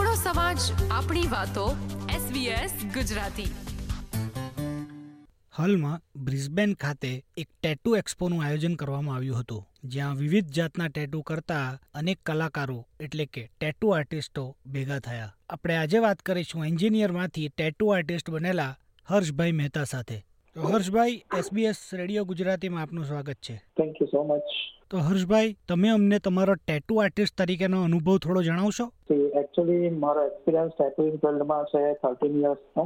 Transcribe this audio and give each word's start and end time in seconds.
આપણો 0.00 0.14
સમાજ 0.14 0.58
આપણી 0.90 1.28
વાતો 1.30 1.76
SBS 2.16 2.72
ગુજરાતી. 2.94 3.52
હાલમાં 5.58 6.00
બ્રિસ્બેન 6.24 6.74
ખાતે 6.74 7.24
એક 7.36 7.48
ટેટુ 7.62 7.96
એક્સપોનું 7.96 8.44
આયોજન 8.44 8.74
કરવામાં 8.74 9.16
આવ્યું 9.16 9.40
હતું 9.40 9.66
જ્યાં 9.84 10.16
વિવિધ 10.16 10.46
જાતના 10.46 10.88
ટેટુ 10.88 11.22
કરતા 11.22 11.78
અનેક 11.94 12.18
કલાકારો 12.26 12.86
એટલે 13.00 13.26
કે 13.26 13.50
ટેટુ 13.60 13.88
આર્ટિસ્ટો 13.88 14.56
ભેગા 14.66 14.98
થયા. 14.98 15.34
આપણે 15.50 15.76
આજે 15.76 15.98
વાત 15.98 16.18
કરીશું 16.18 16.64
એન્જિનિયરમાંથી 16.64 17.48
ટેટુ 17.48 17.88
આર્ટિસ્ટ 17.88 18.30
બનેલા 18.30 18.76
હર્ષભાઈ 19.06 19.52
મહેતા 19.52 19.84
સાથે. 19.84 20.18
તો 20.54 20.62
હર્ષભાઈ 20.62 21.22
એસબીએસ 21.38 21.76
રેડિયો 21.92 22.24
ગુજરાતીમાં 22.24 22.82
આપનું 22.82 23.04
સ્વાગત 23.04 23.36
છે. 23.36 23.56
થેન્ક 23.56 23.96
યુ 24.02 24.06
સો 24.06 24.24
મચ 24.24 24.42
તો 24.90 25.00
હર્ષભાઈ 25.06 25.50
તમે 25.68 25.90
અમને 25.90 26.18
તમારો 26.18 26.54
ટેટુ 26.60 26.94
આર્ટિસ્ટ 27.00 27.34
તરીકેનો 27.40 27.82
અનુભવ 27.88 28.16
થોડો 28.22 28.40
જણાવશો? 28.46 28.86
એકચ્યુઅલી 29.40 29.90
મારો 30.04 30.22
એક્સપિરિયન્સ 30.28 30.72
ટેટુઇંગ 30.78 31.18
ફિલ્ડમાં 31.24 31.68
છે 31.72 31.82
થર્ટીન 32.00 32.38
યર્સનો 32.44 32.84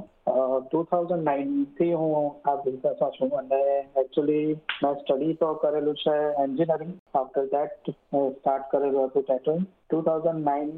ટુ 0.64 0.82
થાઉઝન્ડ 0.90 1.24
નાઇનથી 1.28 1.92
હું 2.00 2.27
આ 2.50 2.54
બિઝનેસમાં 2.64 3.14
છું 3.14 3.32
અને 3.38 3.60
એકચ્યુઅલી 4.02 4.56
મેં 4.82 4.98
સ્ટડી 4.98 5.36
તો 5.42 5.48
કરેલું 5.62 5.96
છે 6.02 6.16
એન્જિનિયરિંગ 6.42 6.90
આફ્ટર 7.20 7.46
દેટ 7.54 7.88
હું 8.16 8.27
સ્ટાર્ટ 8.34 8.66
કરેલું 8.72 9.08
હતું 9.08 9.24
tattooing 9.28 9.62
two 9.62 10.00
thousand 10.08 10.44
nine 10.50 10.74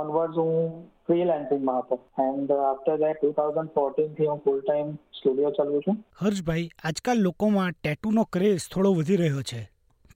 onward 0.00 0.36
હું 0.40 0.82
ફ્રીલેન્સિંગમાં 1.06 1.80
હતો. 1.80 1.98
And 2.26 2.52
after 2.58 2.98
that 3.04 3.22
two 3.22 3.32
thousand 3.38 3.72
ફોર્ટીનથી 3.78 4.28
હું 4.32 4.44
ફૂલ 4.44 4.60
ટાઈમ 4.60 4.92
સ્ટુડિયો 5.20 5.54
ચલાવું 5.60 5.86
છું. 5.86 5.96
હર્ષભાઈ 6.20 6.68
આજકાલ 6.84 7.24
લોકોમાં 7.28 7.72
ટેટુનો 7.80 8.26
ક્રેઝ 8.36 8.68
થોડો 8.74 8.94
વધી 9.00 9.18
રહ્યો 9.22 9.46
છે. 9.52 9.62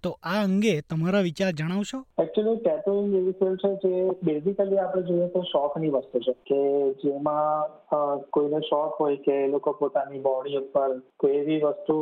તો 0.03 0.11
આ 0.23 0.43
અંગે 0.43 0.75
તમારા 0.91 1.21
વિચાર 1.21 1.51
જણાવશો? 1.53 1.99
એકચ્યુઅલી 2.19 2.61
ટેટુઇંગ 2.61 3.15
એવી 3.15 3.33
ફિલ્ડ 3.33 3.65
છે 3.65 3.71
જે 3.85 4.11
બેઝિકલી 4.23 4.79
આપણે 4.79 5.03
જોઈએ 5.03 5.29
તો 5.29 5.43
શોખની 5.43 5.89
વસ્તુ 5.89 6.19
છે 6.19 6.35
કે 6.47 6.61
જેમાં 7.05 8.21
કોઈને 8.31 8.61
શોખ 8.61 9.01
હોય 9.01 9.17
કે 9.17 9.37
એ 9.45 9.49
લોકો 9.49 9.73
પોતાની 9.73 10.19
બોડી 10.19 10.57
ઉપર 10.57 10.97
કોઈ 11.17 11.37
એવી 11.37 11.61
વસ્તુ 11.61 11.99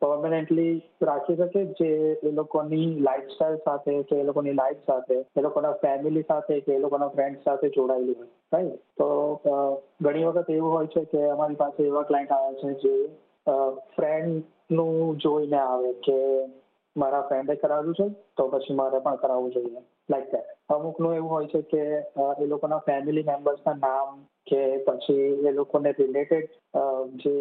પરમનન્ટલી 0.00 0.74
રાખી 1.02 1.36
શકે 1.36 1.64
જે 1.64 1.90
એ 2.22 2.30
લોકોની 2.30 3.00
લાઈફસ્ટાઈલ 3.00 3.56
સાથે, 3.64 4.02
કે 4.02 4.16
એ 4.16 4.22
લોકોની 4.22 4.52
લાઈફ 4.52 4.84
સાથે, 4.86 5.16
એ 5.36 5.40
લોકોના 5.40 5.72
ફેમિલી 5.72 6.28
સાથે, 6.28 6.60
કે 6.60 6.72
એ 6.72 6.78
લોકોના 6.78 7.08
ફ્રેન્ડ 7.08 7.42
સાથે 7.44 7.68
જોડાયેલી 7.68 8.14
હોય 8.14 8.30
રાઈટ 8.52 8.80
તો 8.98 9.08
ઘણી 10.00 10.24
વખત 10.24 10.50
એવું 10.50 10.72
હોય 10.72 10.86
છે 10.86 11.04
કે 11.04 11.26
અમારી 11.30 11.54
પાસે 11.54 11.82
એવા 11.82 12.02
ક્લાયન્ટ 12.02 12.32
આવે 12.32 12.54
છે 12.54 12.74
જે 12.82 12.94
ફ્રેન્ડનું 13.96 15.18
જોઈને 15.18 15.58
આવે 15.58 15.92
કે 15.92 16.18
મારા 16.96 17.22
ફ્રેન્ડે 17.22 17.54
કરાવ્યું 17.54 17.94
છે, 17.94 18.06
તો 18.36 18.48
પછી 18.48 18.74
મારે 18.74 18.98
પણ 18.98 19.16
કરાવવું 19.16 19.52
જોઈએ. 19.52 19.82
લાઈક 20.08 20.30
દેટ 20.32 20.48
અમુકનું 20.68 21.14
એવું 21.14 21.30
હોય 21.30 21.48
છે 21.48 21.62
કે 21.62 21.82
એ 22.38 22.46
લોકોના 22.46 22.78
ફેમિલી 22.78 23.22
મેમ્બર્સના 23.22 23.74
નામ 23.76 24.18
કે 24.46 24.60
પછી 24.86 25.28
એ 25.46 25.52
લોકોને 25.52 25.92
રિલેટેડ 25.92 26.48
જે 27.16 27.34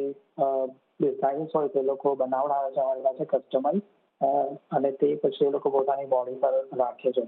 ડિઝાઇન્સ 1.00 1.56
હોય 1.56 1.70
તે 1.70 1.82
લોકો 1.82 2.16
બનાવડાવે 2.16 2.72
છે 2.74 2.82
અમારી 2.82 3.04
પાસે 3.04 3.26
કસ્ટમાઇઝ 3.26 3.84
અને 4.72 4.92
તે 4.94 5.12
પછી 5.16 5.46
એ 5.46 5.52
લોકો 5.52 5.70
પોતાની 5.70 6.06
બોડી 6.06 6.42
પર 6.42 6.56
રાખે 6.78 7.12
છે. 7.12 7.24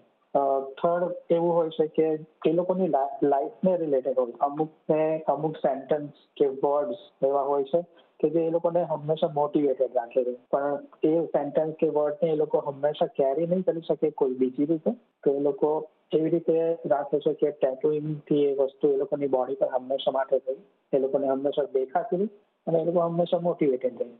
થર્ડ 0.78 1.16
એવું 1.30 1.52
હોય 1.52 1.70
છે 1.70 1.88
કે, 1.90 2.08
એ 2.46 2.54
લોકોની 2.54 2.92
લાઈફને 3.24 3.74
રિલેટેડ 3.78 4.18
હોય. 4.18 4.38
અમુકને 4.40 5.02
અમુક 5.28 5.58
સેન્ટેન્સ 5.58 6.12
કે 6.38 6.48
વર્ડ્સ 6.64 7.02
એવા 7.24 7.44
હોય 7.44 7.64
છે 7.64 7.82
કે 8.22 8.30
જે 8.30 8.42
એ 8.42 8.52
લોકોને 8.52 8.82
હંમેશા 8.86 9.32
મોટિવેટેડ 9.34 9.96
રાખે 9.96 10.24
છે. 10.24 10.34
પણ 10.50 10.78
એ 11.04 11.26
સેન્ટેન્સ 11.28 11.80
કે 11.80 11.90
વર્ડને 11.92 12.32
એ 12.32 12.36
લોકો 12.36 12.64
હંમેશા 12.68 13.10
કેરી 13.14 13.48
નહીં 13.48 13.64
કરી 13.64 13.84
શકે 13.84 14.12
કોઈ 14.14 14.36
બીજી 14.36 14.66
રીતે. 14.66 14.92
તો 15.24 15.36
એ 15.36 15.42
લોકો 15.42 15.72
એવી 16.12 16.30
રીતે 16.30 16.58
રાખે 16.86 17.20
છે 17.20 17.34
કે 17.36 17.52
ટેટુઇંગથી 17.54 18.44
એ 18.46 18.56
વસ્તુ 18.60 18.94
એ 18.94 18.98
લોકોની 18.98 19.28
બોડી 19.30 19.56
પર 19.56 19.74
હંમેશા 19.74 20.12
માટે 20.12 20.42
થઈ. 20.42 20.60
એ 20.94 21.00
લોકોને 21.00 21.28
હંમેશા 21.28 21.70
દેખાતી 21.74 22.18
રહી 22.18 22.32
અને 22.68 22.82
એ 22.82 22.86
લોકો 22.86 23.08
હંમેશા 23.08 23.42
મોટિવેટેડ 23.42 24.02
રહી. 24.02 24.18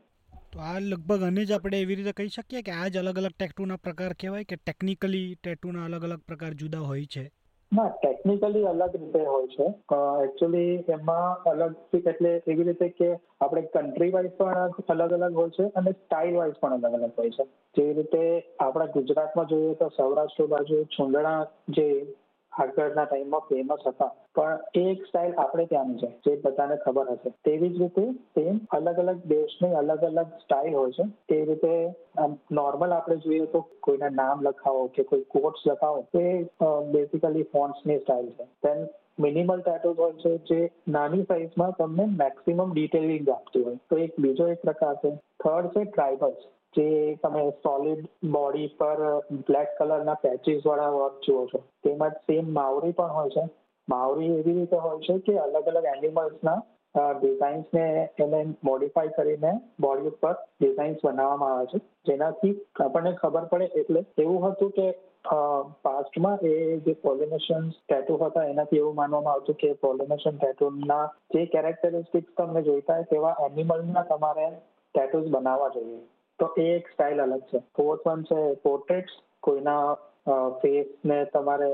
તો 0.52 0.60
આ 0.62 0.80
લગભગ 0.82 1.22
અને 1.22 1.42
જ 1.42 1.54
આપણે 1.54 1.78
એવી 1.78 1.96
રીતે 1.96 2.14
કહી 2.14 2.32
શકીએ 2.32 2.62
કે 2.62 2.72
આ 2.74 2.88
જ 2.88 3.00
અલગ 3.00 3.18
અલગ 3.18 3.34
ટેટુના 3.34 3.80
પ્રકાર 3.80 4.14
કહેવાય 4.16 4.44
કે 4.44 4.58
ટેકનિકલી 4.60 5.28
ટેટુના 5.36 5.84
અલગ 5.84 6.04
અલગ 6.04 6.26
પ્રકાર 6.26 6.52
જુદા 6.56 6.82
હોય 6.84 7.06
છે? 7.08 7.24
ના 7.72 7.90
ટેકનિકલી 7.90 8.64
અલગ 8.66 8.96
રીતે 8.96 9.20
હોય 9.26 9.46
છે. 9.46 9.66
એકચ્યુઅલી 10.24 10.72
એમાં 10.88 11.46
અલગ 11.52 11.76
એટલે 12.02 12.32
એવી 12.46 12.64
રીતે 12.64 12.88
કે 12.90 13.08
આપણે 13.40 13.62
કન્ટ્રી 13.74 14.10
વાઇઝ 14.10 14.34
પણ 14.38 14.90
અલગ 14.94 15.14
અલગ 15.18 15.34
હોય 15.34 15.50
છે 15.50 15.68
અને 15.74 15.92
સ્ટાઇલ 15.92 16.36
વાઇઝ 16.36 16.58
પણ 16.60 16.84
અલગ 16.84 16.98
અલગ 17.00 17.14
હોય 17.18 17.30
છે. 17.30 17.44
જેવી 17.74 17.92
રીતે 17.92 18.22
આપણા 18.60 18.94
ગુજરાતમાં 18.96 19.46
જોઈએ 19.46 19.74
તો 19.74 19.88
સૌરાષ્ટ્ર 19.96 20.46
બાજુ, 20.46 20.82
છુંદડા 20.94 21.38
જે 21.68 21.88
આગળના 22.60 23.04
ટાઈમમાં 23.04 23.40
ફેમસ 23.40 23.86
હતા. 23.86 24.10
પણ 24.34 24.58
એક 24.74 25.04
સ્ટાઇલ 25.06 25.34
આપણે 25.34 25.64
ત્યાંની 25.66 25.98
છે, 25.98 26.10
જે 26.26 26.32
બધાને 26.44 26.76
ખબર 26.84 27.10
હશે. 27.10 27.30
તેવી 27.44 27.68
જ 27.68 27.82
રીતે 27.82 28.04
સેમ 28.36 28.60
અલગ 28.70 28.98
અલગ 28.98 29.18
દેશની 29.26 29.74
અલગ 29.74 30.04
અલગ 30.04 30.28
સ્ટાઇલ 30.42 30.74
હોય 30.74 30.92
છે. 30.92 31.04
તે 31.28 31.44
રીતે 31.44 31.74
નોર્મલ 32.52 32.92
આપણે 32.92 33.16
જોઈએ 33.16 33.46
તો 33.46 33.60
કોઈના 33.80 34.08
નામ 34.22 34.42
લખાવો 34.42 34.86
કે 34.94 35.02
કોઈ 35.02 35.28
કોટ્સ 35.34 35.66
લખાવો 35.66 36.02
તે 36.14 36.24
બેઝિકલી 36.92 37.42
ફોન્ટ્સની 37.52 37.98
સ્ટાઇલ 37.98 38.30
છે. 38.30 38.44
તેમ 38.62 38.86
મિનિમલ 39.20 39.60
ટેટોઝ 39.60 39.98
હોય 39.98 40.12
છે 40.22 40.36
જે 40.48 40.60
નાની 40.88 41.22
સાઇઝમાં 41.22 41.76
તમને 41.78 42.04
મેક્સિમમ 42.16 42.72
ડિટેલિંગ 42.72 43.28
આપતી 43.30 43.62
હોય. 43.62 43.78
તો 43.90 43.98
એક 43.98 44.12
બીજો 44.20 44.48
એક 44.48 44.60
પ્રકાર 44.62 44.94
છે. 44.94 45.10
થર્ડ 45.44 45.66
છે 45.68 45.84
ટ્રાઇબલ્સ 45.84 46.48
જે 46.74 46.88
તમે 47.22 47.42
સોલિડ 47.62 48.04
બોડી 48.32 48.68
પર 48.78 49.00
બ્લેક 49.48 49.72
કલરના 49.78 50.20
પેચીસ 50.22 50.62
વાળા 50.64 50.92
વર્ક 50.92 51.24
જુઓ 51.26 51.42
છો, 51.46 51.60
તેમાં 51.84 52.14
સેમ 52.26 52.52
માવરી 52.52 52.92
પણ 52.92 53.16
હોય 53.16 53.32
છે. 53.36 53.44
માવરી 53.88 54.30
એવી 54.32 54.54
રીતે 54.54 54.76
હોય 54.78 55.00
છે 55.00 55.18
કે 55.26 55.34
અલગ 55.38 55.68
અલગ 55.68 55.88
એનિમલ્સના 55.92 56.60
ડિઝાઇન્સને 57.14 57.84
એને 58.18 58.40
મોડિફાઈ 58.64 59.14
કરીને 59.16 59.52
બોડી 59.80 60.10
ઉપર 60.10 60.34
ડિઝાઇન્સ 60.34 61.04
બનાવવામાં 61.04 61.54
આવે 61.54 61.66
છે. 61.72 61.80
જેનાથી 62.06 62.54
આપણને 62.80 63.12
ખબર 63.22 63.48
પડે 63.52 63.68
એટલે 63.80 64.00
એવું 64.18 64.44
હતું 64.46 64.72
કે 64.78 64.86
પાસ્ટમાં 65.84 66.38
એ 66.42 66.54
જે 66.86 66.94
પોલિનેશન 67.04 67.68
ટેટુ 67.70 68.18
હતા 68.22 68.46
એનાથી 68.46 68.78
એવું 68.78 68.94
માનવામાં 68.94 69.34
આવતું 69.34 69.60
કે 69.62 69.74
પોલિનેશન 69.84 70.38
ટેટુના 70.38 71.04
જે 71.34 71.46
કેરેક્ટરિસ્ટિક્સ 71.46 72.34
તમને 72.36 72.62
જોઈતા 72.62 72.96
હોય 72.96 73.10
તેવા 73.12 73.36
એનિમલના 73.46 74.08
તમારે 74.10 74.48
ટેટુઝ 74.94 75.30
બનાવવા 75.36 75.70
જોઈએ. 75.76 76.02
તો 76.38 76.48
એ 76.56 76.66
એક 76.70 76.88
સ્ટાઇલ 76.88 77.20
અલગ 77.20 77.44
છે. 77.46 77.60
ફોર્થ 77.72 78.04
વન 78.06 78.24
છે 78.24 78.40
પોર્ટ્રેટ્સ 78.62 79.14
કોઈના 79.40 79.96
ફેસને 80.60 81.18
તમારે 81.32 81.70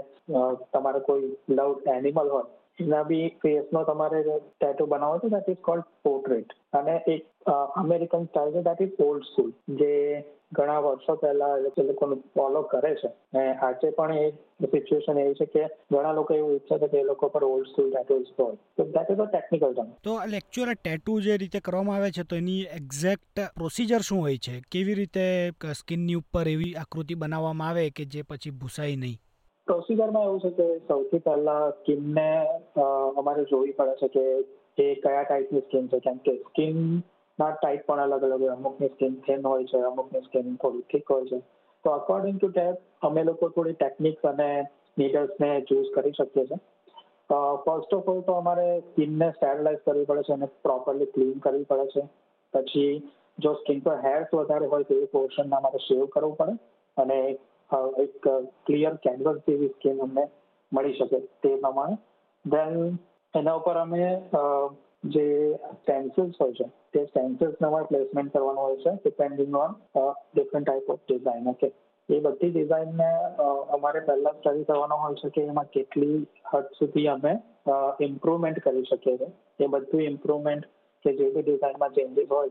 તમારે 0.73 1.01
કોઈ 1.03 1.27
લવ 1.51 1.69
એનિમલ 1.89 2.31
હોય, 2.31 2.47
એના 2.79 3.05
બી 3.05 3.29
ફેસનો 3.43 3.85
તમારે 3.85 4.23
ટેટુ 4.25 4.87
બનાવો 4.87 5.21
છો 5.21 5.31
દેટ 5.31 5.49
ઇઝ 5.49 5.63
કોલ્ડ 5.63 5.87
પોર્ટ્રેટ 6.05 6.51
અને 6.73 6.97
એક 7.09 7.53
અમેરિકન 7.77 8.27
સ્ટાઇલ 8.27 8.53
છે 8.53 8.65
દેટ 8.65 8.85
ઇઝ 8.87 9.05
ઓલ્ડ 9.05 9.29
સ્કૂલ 9.29 9.53
જે 9.77 9.93
ઘણા 10.53 10.79
વર્ષો 10.81 11.15
પહેલા 11.17 11.55
એ 11.79 11.83
લોકોને 11.83 12.17
ફોલો 12.35 12.63
કરે 12.65 12.95
છે. 12.95 13.09
અને 13.33 13.53
આજે 13.59 13.91
પણ 13.91 14.17
એ 14.17 14.33
સિચ્યુએશન 14.67 15.19
એવી 15.19 15.35
છે 15.35 15.47
કે 15.47 15.65
ઘણા 15.93 16.13
લોકો 16.13 16.35
એવું 16.35 16.55
ઈચ્છે 16.55 16.79
છે 16.79 16.89
કે 16.89 16.99
એ 16.99 17.05
લોકો 17.05 17.29
પર 17.29 17.45
ઓલ્ડ 17.45 17.67
સ્કૂલ 17.67 17.91
ટેટુઝ 17.91 18.33
હોય. 18.39 18.57
તો 18.77 18.85
that 18.87 19.11
is 19.11 19.19
a 19.19 19.27
technical 19.27 19.73
term 19.73 19.91
તો 20.03 20.15
લેક્ચર 20.27 20.75
ટેટુ 20.75 21.21
જે 21.21 21.37
રીતે 21.37 21.61
કરવામાં 21.61 21.97
આવે 21.97 22.11
છે 22.11 22.25
તો 22.25 22.37
એની 22.37 22.63
એક્ઝેક્ટ 22.79 23.37
પ્રોસિજર 23.55 24.01
શું 24.01 24.21
હોય 24.21 24.37
છે? 24.39 24.55
કેવી 24.71 24.95
રીતે 24.95 25.25
સ્કિનની 25.75 26.15
ઉપર 26.15 26.49
એવી 26.49 26.75
આકૃતિ 26.77 27.15
બનાવવામાં 27.15 27.69
આવે 27.69 27.91
કે 27.91 28.05
જે 28.07 28.23
પછી 28.23 28.51
ભૂસાય 28.53 28.97
નહીં? 28.97 29.19
પ્રોસિજરમાં 29.69 30.25
એવું 30.25 30.41
છે 30.41 30.51
કે 30.51 30.67
સૌથી 30.89 31.19
પહેલા 31.19 31.71
સ્કિનને 31.71 32.29
અમારે 33.17 33.45
જોવી 33.45 33.73
પડે 33.73 34.09
છે 34.09 34.25
કે 34.77 34.85
એ 34.85 34.95
કયા 34.95 35.25
ટાઈપની 35.25 35.61
સ્કિન 35.61 35.89
છે. 35.89 36.01
કેમ 36.01 36.19
કે 36.19 36.35
સ્કિનના 37.39 37.57
ટાઈપ 37.57 37.83
પણ 37.87 38.01
અલગ 38.05 38.25
અલગ 38.25 38.41
હોય, 38.41 38.53
અમુકની 38.53 38.89
સ્કિન 38.89 39.15
થિન 39.27 39.45
હોય 39.45 39.65
છે, 39.65 39.81
અમુકની 39.83 40.23
સ્કિન 40.23 40.57
થોડી 40.57 40.87
થીક 40.91 41.11
હોય 41.11 41.27
છે. 41.27 41.39
તો 41.85 41.91
અકોર્ડિંગ 41.91 42.39
ટુ 42.39 42.49
ટેપ 42.49 42.77
અમે 43.03 43.23
લોકો 43.25 43.49
થોડી 43.49 43.75
ટેકનિક્સ 43.75 44.25
અને 44.25 44.49
નીડલ્સને 44.97 45.51
ચૂઝ 45.69 45.91
કરી 45.95 46.17
શકીએ 46.19 46.47
છીએ. 46.47 46.59
ફર્સ્ટ 47.65 47.95
ઓફ 47.95 48.09
ઓલ 48.09 48.23
તો 48.23 48.35
અમારે 48.35 48.67
સ્કિનને 48.81 49.29
સ્ટેરલાઇઝ 49.31 49.85
કરવી 49.85 50.09
પડે 50.11 50.23
છે 50.23 50.33
અને 50.33 50.49
પ્રોપરલી 50.63 51.13
ક્લીન 51.15 51.39
કરવી 51.39 51.65
પડે 51.65 51.87
છે. 51.95 52.03
પછી 52.53 52.93
જો 53.39 53.55
સ્કિન 53.61 53.81
પર 53.81 54.01
હેર્સ 54.07 54.35
વધારે 54.35 54.67
હોય 54.67 54.89
તો 54.91 54.95
એ 54.95 55.13
પોર્શનને 55.15 55.57
અમારે 55.57 55.85
શેવ 55.87 56.07
કરવું 56.09 56.37
પડે 56.37 56.55
અને 56.97 57.19
એક 58.05 58.29
ક્લિયર 58.67 58.95
કેનવસ 59.07 59.45
જેવી 59.47 59.75
સ્કિન 59.77 60.01
અમને 60.01 60.25
મળી 60.73 60.99
શકે 60.99 61.19
તે 61.43 61.55
પ્રમાણે. 61.63 61.99
દેન 62.45 62.99
એના 63.35 63.59
ઉપર 63.61 63.77
અમે 63.77 64.03
જે 65.05 65.25
સ્ટેન્સિલ્સ 65.75 66.39
હોય 66.41 66.53
છે, 66.53 66.67
તે 66.93 67.05
સ્ટેન્સિલ્સને 67.07 67.67
અમારે 67.67 67.87
પ્લેસમેન્ટ 67.91 68.33
કરવાનું 68.33 68.65
હોય 68.65 68.79
છે 68.85 68.93
depending 69.03 69.55
on 69.55 69.77
different 70.35 70.67
type 70.67 70.91
of 70.91 71.05
design 71.09 71.47
okay 71.53 71.69
એ 72.09 72.21
બધી 72.25 72.51
ડિઝાઇનને 72.53 73.09
અમારે 73.77 74.01
પહેલાં 74.09 74.37
સ્ટડી 74.39 74.67
કરવાનો 74.71 74.97
હોય 75.03 75.21
છે 75.23 75.31
કે 75.31 75.47
એમાં 75.53 75.71
કેટલી 75.77 76.19
હદ 76.53 76.67
સુધી 76.79 77.09
અમે 77.15 77.35
ઇમ્પ્રુવમેન્ટ 78.09 78.61
કરી 78.67 78.89
શકીએ 78.91 79.17
છીએ. 79.19 79.31
એ 79.61 79.67
બધું 79.67 80.03
ઇમ્પ્રુવમેન્ટ 80.13 80.65
કે 81.05 81.11
જે 81.19 81.31
બી 81.35 81.43
ડિઝાઇનમાં 81.43 81.97
ચેન્જીસ 81.97 82.31
હોય, 82.31 82.51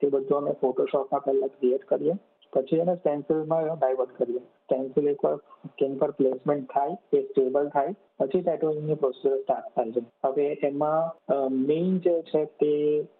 તે 0.00 0.06
બધું 0.14 0.38
અમે 0.38 0.52
ફોટોશોપમાં 0.60 1.24
પહેલાં 1.26 1.56
ક્રિએટ 1.58 1.84
કરીએ. 1.90 2.14
પછી 2.52 2.82
એને 2.84 2.94
સ્ટેન્સિલમાં 2.96 3.70
ડાયવર્ટ 3.78 4.16
કરીએ. 4.18 4.42
સ્ટેન્સિલ 4.66 5.08
એકવાર 5.14 5.36
સ્કિન 5.70 5.96
પર 6.02 6.10
પ્લેસમેન્ટ 6.20 6.68
થાય 6.74 6.98
એ 7.16 7.24
સ્ટેબલ 7.24 7.72
થાય 7.76 7.96
પછી 8.20 8.42
ટેટુઇંગની 8.42 9.00
પ્રોસિજર 9.02 9.40
સ્ટાર્ટ 9.40 9.72
થાય 9.74 9.96
છે. 9.96 10.04
હવે 10.26 10.46
એમાં 10.70 11.56
મેઇન 11.66 11.98
જે 12.06 12.14
છે 12.30 12.44
તે 12.62 12.72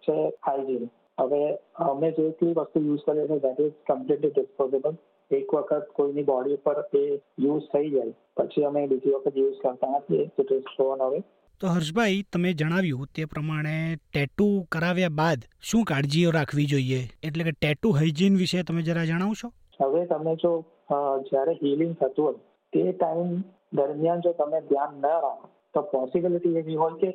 છે 0.07 0.17
હાઇજીન 0.47 0.89
હવે 1.17 1.43
અમે 1.85 2.09
જે 2.17 2.25
કઈ 2.39 2.55
વસ્તુ 2.57 2.87
યુઝ 2.87 3.05
કરીએ 3.05 3.27
છીએ 3.29 3.39
દેટ 3.45 3.61
ઇઝ 3.65 3.77
કમ્પ્લીટલી 3.87 4.33
ડિસ્પોઝેબલ 4.35 4.97
એક 5.31 5.53
વખત 5.55 5.87
કોઈની 5.95 6.27
બોડી 6.27 6.59
પર 6.65 6.83
એ 6.99 7.03
યુઝ 7.45 7.65
થઈ 7.73 7.89
જાય 7.95 8.13
પછી 8.37 8.67
અમે 8.69 8.85
બીજી 8.91 9.15
વખત 9.15 9.41
યુઝ 9.43 9.59
કરતા 9.63 9.91
નથી 9.97 10.23
ઇટ 10.41 10.53
ઇઝ 10.57 10.69
થ્રોન 10.71 11.03
હવે. 11.07 11.19
તો 11.61 11.67
હર્ષભાઈ 11.75 12.23
તમે 12.33 12.49
જણાવ્યું 12.53 13.11
તે 13.15 13.23
પ્રમાણે 13.33 13.75
ટેટુ 13.99 14.47
કરાવ્યા 14.71 15.17
બાદ 15.19 15.45
શું 15.69 15.85
કાળજીઓ 15.91 16.33
રાખવી 16.35 16.67
જોઈએ? 16.73 17.01
એટલે 17.27 17.47
કે 17.47 17.53
ટેટુ 17.55 17.93
હાઇજીન 17.99 18.41
વિશે 18.41 18.63
તમે 18.63 18.81
જરા 18.89 19.05
જણાવશો? 19.11 19.47
હવે 19.81 20.05
તમે 20.11 20.35
જો 20.43 20.51
જ્યારે 20.89 21.53
હિલિંગ 21.61 21.93
થતું 21.95 22.25
હોય, 22.25 22.39
તે 22.73 22.83
ટાઈમ 22.91 23.31
દરમિયાન 23.73 24.21
જો 24.21 24.31
તમે 24.33 24.59
ધ્યાન 24.69 24.97
ન 24.99 25.05
રાખો, 25.05 25.49
તો 25.73 25.81
પોસિબિલિટી 25.93 26.57
એવી 26.57 26.75
હોય 26.75 26.95
કે 26.95 27.09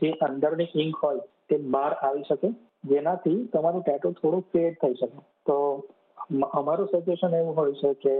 જે 0.00 0.10
અંદરની 0.20 0.70
ઇંક 0.74 0.96
હોય, 1.02 1.22
તે 1.48 1.56
બહાર 1.74 1.92
આવી 1.92 2.26
શકે, 2.28 2.48
જેનાથી 2.84 3.38
તમારું 3.52 3.82
ટેટુ 3.82 4.12
થોડું 4.12 4.44
ફેડ 4.52 4.74
થઈ 4.82 4.94
શકે. 4.94 5.22
તો 5.46 5.56
અમારું 6.52 6.90
સજેશન 6.92 7.34
એવું 7.34 7.56
હોય 7.56 7.74
છે 7.74 7.94
કે 8.04 8.14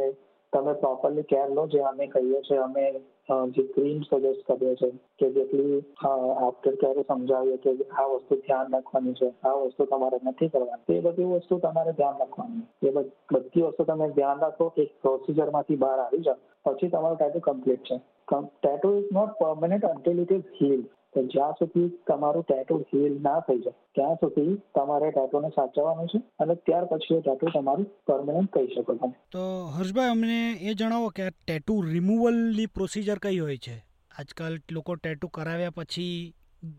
તમે 0.53 0.73
પ્રોપરલી 0.75 1.29
કેર 1.33 1.49
લો, 1.51 1.67
જે 1.67 1.81
અમે 1.83 2.07
કહીએ 2.07 2.41
છીએ, 2.43 2.59
અમે 2.61 2.85
જે 3.29 3.63
ક્રીમ 3.69 4.03
સજેસ્ટ 4.03 4.45
કર્યો 4.45 4.75
છે 4.75 4.91
કે 5.19 5.31
જેટલી 5.31 5.79
આફ્ટર 6.03 6.77
કેરે 6.77 7.03
સમજાવીએ 7.05 7.59
કે 7.59 7.73
આ 7.95 8.07
વસ્તુ 8.09 8.39
ધ્યાન 8.39 8.73
રાખવાની 8.73 9.15
છે 9.15 9.31
આ 9.45 9.55
વસ્તુ 9.61 9.87
તમારે 9.87 10.19
નથી 10.23 10.49
કરવાની 10.49 10.99
એ 10.99 11.01
બધી 11.01 11.31
વસ્તુ 11.33 11.59
તમારે 11.59 11.93
ધ્યાન 11.93 12.19
રાખવાની 12.19 12.67
એ 12.83 12.93
બધી 13.33 13.65
વસ્તુ 13.65 13.85
તમે 13.85 14.09
ધ્યાન 14.11 14.41
રાખો 14.41 14.73
એક 14.77 14.93
પ્રોસિજરમાંથી 15.03 15.79
બહાર 15.79 15.99
આવી 15.99 16.23
જાઓ 16.23 16.39
પછી 16.67 16.89
તમારું 16.89 17.19
ટેટુ 17.19 17.41
કમ્પ્લીટ 17.41 17.89
છે 17.89 17.99
tattoo 18.29 18.95
is 18.95 19.11
not 19.13 19.35
permanent 19.39 19.85
until 19.87 20.19
it 20.19 20.33
is 20.33 20.55
heal 20.61 20.87
તો 21.17 21.23
જ્યાં 21.27 21.53
સુધી 21.53 21.89
તમારું 22.07 22.43
ટેટુ 22.43 22.79
હીલ 22.95 23.19
ના 23.23 23.41
થઈ 23.41 23.59
જાય 23.59 23.79
ત્યાં 23.95 24.15
સુધી 24.15 24.55
તમારે 24.75 25.11
ટેટુને 25.11 25.49
સાચવવાનું 25.49 26.09
છે 26.09 26.23
અને 26.41 26.55
ત્યાર 26.55 26.85
પછી 26.85 27.15
એ 27.15 27.21
ટેટુ 27.21 27.53
તમારું 27.55 27.91
પરમનન્ટ 28.07 28.53
કહી 28.53 28.75
શકો 28.75 28.95
તમે 28.95 29.13
તો 29.33 29.45
હર્ષભાઈ 29.79 30.11
અમને 30.11 30.39
એ 30.63 30.75
જણાવો 30.75 31.09
કે 31.09 31.23
આ 31.23 31.35
ટેટુ 31.47 31.81
રિમૂવલની 31.93 32.67
પ્રોસિજર 32.67 33.19
કઈ 33.23 33.39
હોય 33.39 33.57
છે? 33.57 33.77
આજકાલ 34.19 34.59
લોકો 34.73 34.95
ટેટુ 34.97 35.29
કરાવ્યા 35.29 35.71
પછી 35.71 36.35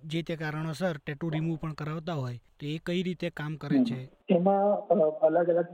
જે 0.05 0.21
તે 0.21 0.35
કારણોસર 0.35 0.95
ટેટુ 1.05 1.29
રિમૂવ 1.29 1.57
પણ 1.61 1.73
કરાવતા 1.73 2.13
હોય 2.13 2.37
તો 2.59 2.65
એ 2.65 2.79
કઈ 2.85 3.03
રીતે 3.03 3.29
કામ 3.29 3.55
કરે 3.55 3.83
છે? 3.83 3.99
એમાં 4.29 4.65
અલગ 5.27 5.49
અલગ 5.49 5.69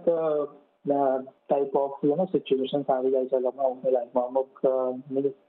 type 1.49 1.75
of 1.75 2.05
you 2.05 2.15
know 2.15 2.25
situation 2.25 2.81
આવી 2.93 3.11
જાય 3.11 3.25
છે. 3.25 3.39
લોકોની 3.39 3.91
લાઈફમાં 3.91 4.25
અમુક 4.25 4.61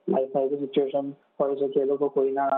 લાઈફમાં 0.08 0.44
એવી 0.44 0.56
સિચ્યુએશન 0.56 1.12
હોય 1.40 1.56
છે 1.56 1.69
કે 1.69 1.81
એ 1.81 1.84
લોકો 1.84 2.08
કોઈના 2.08 2.50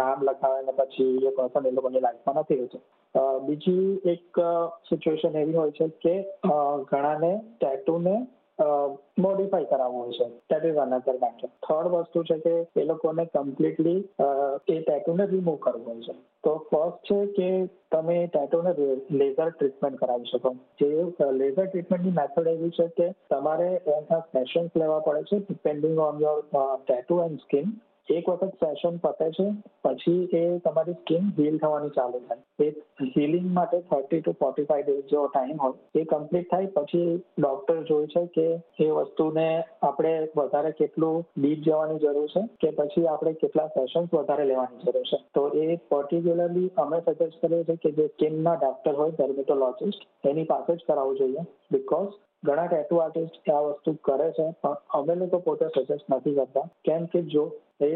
નામ 0.00 0.28
લખાવે 0.28 0.76
પછી 0.78 1.26
એ 1.28 1.34
પર્સન 1.38 1.70
એ 1.70 1.74
લોકોની 1.78 2.04
લાઈફમાં 2.06 2.40
નથી 2.42 2.60
રહેતું. 2.60 2.84
બીજી 3.48 3.88
એક 4.14 4.44
સિચ્યુએશન 4.88 5.42
એવી 5.42 5.60
હોય 5.60 5.76
છે 5.80 5.86
કે 6.04 6.14
ઘણાને 6.90 7.32
ટેટુને 7.60 8.16
મોડિફાઈ 9.22 9.68
કરાવવું 9.70 10.02
હોય 10.02 10.16
છે. 10.18 10.26
દેટ 10.50 10.80
અનધર 10.82 11.16
મેટર 11.22 11.48
થર્ડ 11.66 11.94
વસ્તુ 11.94 12.24
છે 12.28 12.36
કે 12.44 12.82
એ 12.82 12.84
લોકોને 12.90 13.24
કમ્પ્લીટલી 13.34 14.00
એ 14.74 14.76
ટેટુને 14.82 15.24
રિમૂવ 15.32 15.58
કરવું 15.64 15.88
હોય 15.88 16.04
છે. 16.06 16.14
તો 16.44 16.52
ફર્સ્ટ 16.68 17.08
છે 17.08 17.18
કે 17.36 17.48
તમે 17.94 18.18
ટેટુને 18.26 18.70
લેઝર 19.20 19.48
ટ્રીટમેન્ટ 19.50 20.00
કરાવી 20.02 20.30
શકો. 20.32 20.54
જે 20.80 20.90
લેઝર 21.40 21.66
ટ્રીટમેન્ટની 21.66 22.18
મેથડ 22.20 22.52
એવી 22.54 22.76
છે 22.78 22.86
કે 23.00 23.08
તમારે 23.32 23.70
એના 23.96 24.22
સેશન્સ 24.36 24.78
લેવા 24.82 25.02
પડે 25.08 25.26
છે 25.30 25.36
depending 25.40 25.98
on 26.06 26.22
your 26.24 26.38
tattoo 26.86 27.20
and 27.26 27.44
skin 27.46 27.74
એક 28.08 28.28
વખત 28.28 28.54
સેશન 28.54 28.96
પતે 28.96 29.30
છે, 29.30 29.46
પછી 29.84 30.28
એ 30.32 30.58
તમારી 30.58 30.92
સ્કિન 30.92 31.30
હીલ 31.38 31.58
થવાની 31.58 31.88
ચાલુ 31.88 32.18
થાય. 32.28 32.40
એ 32.60 33.10
હિલિંગ 33.16 33.52
માટે 33.52 33.80
thirty 33.80 34.20
to 34.20 34.32
forty 34.32 34.64
five 34.64 34.84
days 34.84 35.04
જેવો 35.10 35.26
ટાઈમ 35.26 35.58
હોય, 35.58 35.72
એ 35.94 36.04
કમ્પ્લીટ 36.04 36.50
થાય, 36.50 36.66
પછી 36.66 37.22
ડોક્ટર 37.38 37.82
જોઈ 37.82 38.06
છે 38.06 38.26
કે 38.26 38.62
એ 38.78 38.90
વસ્તુને 38.90 39.62
આપણે 39.82 40.28
વધારે 40.36 40.70
કેટલું 40.70 41.24
ડીપ 41.38 41.60
જવાની 41.60 41.98
જરૂર 41.98 42.26
છે, 42.26 42.42
કે 42.60 42.70
પછી 42.70 43.06
આપણે 43.06 43.32
કેટલા 43.32 43.66
સેશન્સ 43.66 44.14
વધારે 44.14 44.44
લેવાની 44.44 44.78
જરૂર 44.84 45.02
છે. 45.02 45.16
તો 45.34 45.48
એ 45.48 45.76
પર્ટિક્યુલરલી 45.76 46.70
અમે 46.76 47.00
સજેસ્ટ 47.00 47.40
કરીએ 47.40 47.64
છીએ 47.64 47.76
કે 47.76 47.90
જે 47.90 48.06
સ્કિનના 48.06 48.54
ડોક્ટર 48.54 48.94
હોય 48.94 49.10
ડર્મેટોલોજિસ્ટ 49.10 50.26
એની 50.26 50.44
પાસે 50.44 50.76
જ 50.76 50.80
કરાવવું 50.86 51.16
જોઈએ 51.16 51.40
બીકોઝ 51.72 52.14
ઘણા 52.44 52.66
ટેટુ 52.68 53.00
આર્ટિસ્ટ 53.00 53.50
આ 53.50 53.62
વસ્તુ 53.66 53.96
કરે 54.08 54.28
છે, 54.38 54.46
પણ 54.62 54.76
અમે 54.98 55.14
લોકો 55.20 55.42
પોતે 55.46 55.66
સજેસ્ટ 55.70 56.12
નથી 56.12 56.36
કરતા. 56.38 56.66
કેમ 56.84 57.08
કે 57.14 57.24
જો 57.34 57.44
એ 57.80 57.90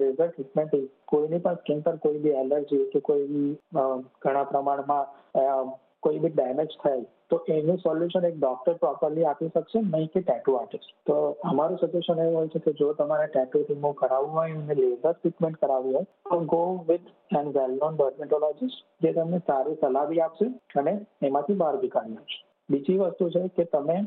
લેઝર 0.00 0.28
ટ્રીટમેન્ટ 0.28 0.74
કોઈની 1.12 1.44
પણ 1.44 1.60
સ્કિન 1.60 1.84
પર 1.84 2.02
કોઈ 2.04 2.24
બી 2.24 2.36
એલર્જી 2.42 2.90
કે 2.92 3.06
કોઈ 3.08 3.30
બી 3.32 3.52
ઘણા 4.22 4.50
પ્રમાણમાં 4.50 5.72
કોઈ 6.04 6.20
બી 6.22 6.32
ડેમેજ 6.32 6.76
થાય, 6.82 7.06
તો 7.30 7.36
એનું 7.54 7.78
સોલ્યુશન 7.84 8.26
એક 8.28 8.36
ડોક્ટર 8.38 8.76
પ્રોપરલી 8.82 9.26
આપી 9.26 9.50
શકશે, 9.50 9.80
નહીં 9.84 10.10
કે 10.14 10.20
ટેટુ 10.22 10.56
આર્ટિસ્ટ 10.58 10.92
તો 11.08 11.16
અમારું 11.50 11.80
સજેશન 11.82 12.22
એવું 12.24 12.36
હોય 12.38 12.52
છે 12.54 12.60
કે 12.66 12.76
જો 12.80 12.92
તમારે 12.98 13.26
ટેટુ 13.28 13.64
રિમૂવ 13.68 13.96
કરાવવું 14.00 14.36
હોય 14.38 14.58
અને 14.58 14.74
લેઝર 14.80 15.14
ટ્રીટમેન્ટ 15.14 15.60
કરાવવી 15.62 15.96
હોય, 15.96 16.06
તો 16.30 16.38
go 16.52 16.62
with 16.88 17.08
an 17.40 17.56
well 17.56 17.80
known 17.80 17.98
dermatologist 17.98 18.86
જે 19.02 19.16
તમને 19.18 19.42
સારી 19.48 19.80
સલાહ 19.82 20.06
બી 20.12 20.22
આપશે 20.26 20.46
અને 20.82 20.94
એમાંથી 21.28 21.60
બહાર 21.62 21.74
બી 21.82 21.92
કાઢી 21.96 22.20
આપશે 22.20 22.40
બીજી 22.70 22.96
વસ્તુ 22.96 23.30
છે 23.30 23.46
કે 23.56 23.64
તમે 23.74 23.98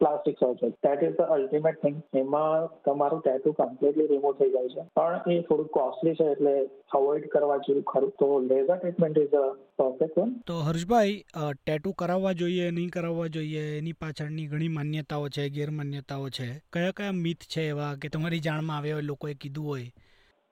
plastic 0.00 0.36
surgery 0.40 0.74
that 0.84 1.02
is 1.02 1.16
the 1.16 1.32
ultimate 1.34 1.78
thing 1.82 1.96
એમાં 2.16 2.66
તમારું 2.84 3.20
ટેટુ 3.22 3.52
કમ્પ્લીટલી 3.52 4.06
રિમૂવ 4.06 4.34
થઈ 4.34 4.50
જાય 4.50 4.68
છે. 4.74 4.82
પણ 4.96 5.32
એ 5.32 5.40
થોડું 5.40 5.68
કોસ્ટલી 5.68 6.14
છે 6.14 6.26
એટલે 6.32 6.54
અવોઇડ 6.94 7.26
કરવા 7.28 7.56
જેવું 7.66 7.82
ખરું. 7.82 8.12
તો 8.20 8.28
laser 8.40 8.76
treatment 8.76 9.18
is 9.18 9.34
a 9.34 9.44
perfect 9.78 10.18
one 10.18 10.34
તો 10.46 10.58
હર્ષભાઈ 10.60 11.24
ટેટુ 11.66 11.92
કરાવવા 11.92 12.32
જોઈએ, 12.32 12.70
નહીં 12.70 12.90
કરાવવા 12.90 13.26
જોઈએ, 13.26 13.64
એની 13.78 13.92
પાછળની 13.92 14.46
ઘણી 14.46 14.68
માન્યતાઓ 14.68 15.28
છે, 15.28 15.48
ગેરમાન્યતાઓ 15.48 16.28
છે. 16.38 16.48
કયા 16.72 16.96
કયા 16.96 17.18
મિથ 17.24 17.50
છે 17.56 17.66
એવા 17.68 17.94
કે 18.02 18.08
તમારી 18.08 18.38
જાણમાં 18.40 18.76
આવ્યા 18.76 19.00
હોય, 19.00 19.10
લોકોએ 19.10 19.34
કીધું 19.34 19.66
હોય? 19.66 19.90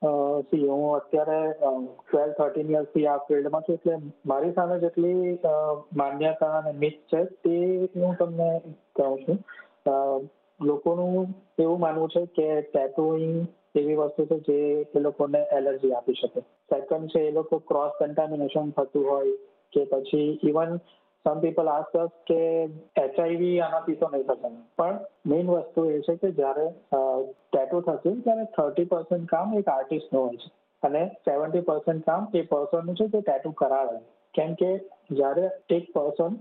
સી, 0.03 0.67
હું 0.67 0.85
અત્યારે 0.97 1.39
ટ્વેલ્વ 1.53 2.33
થર્ટીન 2.33 2.69
યર્સથી 2.71 3.07
આ 3.07 3.19
ફિલ્ડમાં 3.29 3.65
છું, 3.67 3.79
એટલે 3.79 3.95
મારી 4.27 4.53
સામે 4.53 4.77
જેટલી 4.81 5.39
માન્યતા 5.97 6.51
અને 6.59 6.73
મિથ 6.83 7.01
છે, 7.13 7.23
તે 7.43 7.55
હું 7.97 8.17
તમને 8.17 8.51
કહું 8.97 9.17
છું. 9.25 9.39
લોકોનું 10.61 11.35
એવું 11.59 11.81
માનવું 11.81 12.09
છે 12.09 12.23
કે 12.37 12.49
ટેટુઇંગ 12.69 13.35
એવી 13.75 13.95
વસ્તુ 13.95 14.27
છે 14.27 14.39
જે 14.47 14.59
એ 14.95 15.01
લોકોને 15.01 15.41
એલર્જી 15.59 15.93
આપી 15.93 16.19
શકે. 16.21 16.41
સેકન્ડ 16.71 17.11
છે, 17.13 17.21
એ 17.29 17.33
લોકો 17.33 17.59
ક્રોસ 17.69 17.93
કન્ટામિનેશન 18.01 18.71
થતું 18.71 19.11
હોય 19.11 19.35
કે 19.73 19.85
પછી 19.85 20.31
even 20.45 20.79
some 21.27 21.41
people 21.41 21.69
ask 21.69 21.97
us 21.97 22.13
કે 22.27 22.41
એચઆઈવી 22.97 23.55
આનાથી 23.61 23.99
તો 24.03 24.11
નહીં 24.13 24.29
થશે. 24.29 24.51
પણ 24.79 25.01
મેઇન 25.27 25.51
વસ્તુ 25.55 25.89
એ 25.91 25.99
છે 26.07 26.15
કે 26.23 26.31
જ્યારે 26.37 26.67
ટેટુ 27.53 27.81
થશે 27.89 28.13
ત્યારે 28.21 28.47
થર્ટી 28.57 28.91
પર્સન્ટ 28.93 29.27
કામ 29.33 29.59
એક 29.59 29.69
આર્ટિસ્ટનું 29.69 30.23
હોય 30.23 30.39
છે. 30.45 30.55
અને 30.83 31.03
સેવન્ટી 31.25 31.67
પર્સન્ટ 31.69 32.07
કામ 32.07 32.31
એ 32.35 32.47
પર્સનનું 32.53 32.99
છે 33.01 33.09
જે 33.09 33.21
ટેટુ 33.23 33.53
કરાવે 33.61 33.99
કેમ 34.35 34.55
કે 34.55 34.71
જ્યારે 35.13 35.45
એક 35.77 35.93
પર્સન 35.95 36.39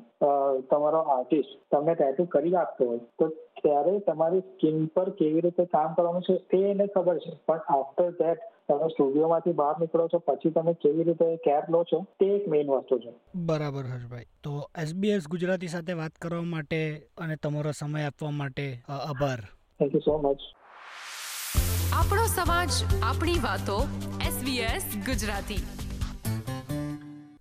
તમારો 0.72 1.02
આર્ટિસ્ટ 1.16 1.60
તમને 1.72 1.96
ટેટુ 1.96 2.26
કરી 2.36 2.56
આપતો 2.56 2.90
હોય, 2.90 3.04
તો 3.20 3.26
ત્યારે 3.64 3.94
તમારી 4.08 4.44
સ્કિન 4.50 4.86
પર 4.96 5.10
કેવી 5.20 5.42
રીતે 5.42 5.66
કામ 5.66 5.94
કરવાનું 5.94 6.28
છે 6.28 6.38
તે 6.52 6.60
એને 6.72 6.88
ખબર 6.96 7.18
છે. 7.26 7.34
પણ 7.48 7.66
આફ્ટર 7.76 8.12
ધેટ 8.12 8.46
તમે 8.70 8.88
સ્ટુડિયોમાંથી 8.88 9.54
બહાર 9.54 9.76
નીકળો 9.80 10.08
છો 10.08 10.20
પછી 10.28 10.50
તમે 10.50 10.74
કેવી 10.74 11.08
રીતે 11.10 11.28
કેર 11.46 11.64
લો 11.70 11.84
છો 11.84 12.00
તે 12.20 12.30
એક 12.36 12.48
મેઇન 12.48 12.72
વસ્તુ 12.72 13.00
છે. 13.00 13.14
બરાબર 13.46 13.84
હર્ષભાઈ. 13.94 14.30
તો 14.44 14.52
એસબીએસ 14.84 15.28
ગુજરાતી 15.28 15.68
સાથે 15.68 15.94
વાત 15.94 16.22
કરવા 16.22 16.52
માટે 16.54 16.80
અને 17.18 17.36
તમારો 17.44 17.72
સમય 17.72 18.06
આપવા 18.06 18.36
માટે 18.42 18.68
આભાર. 18.90 19.40
થેન્ક 19.80 19.94
યુ 19.94 20.06
સો 20.06 20.18
મચ 20.18 20.40
આપણો 21.94 22.30
સમાજ 22.36 22.72
આપણી 23.04 23.44
વાતો 23.44 23.78
એસબીએસ 24.28 24.86
ગુજરાતી. 25.06 25.62